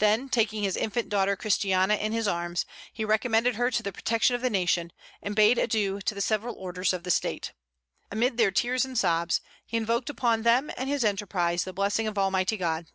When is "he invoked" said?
9.64-10.10